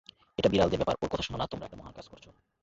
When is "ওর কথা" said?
1.01-1.23